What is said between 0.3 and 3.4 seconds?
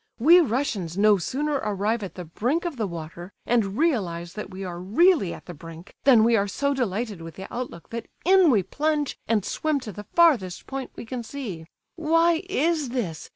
Russians no sooner arrive at the brink of the water,